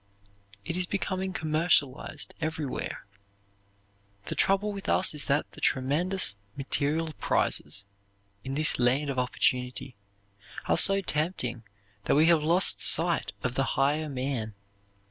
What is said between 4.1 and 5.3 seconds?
The trouble with us is